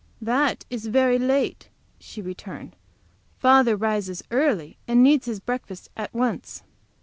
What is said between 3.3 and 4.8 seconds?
"Father rises early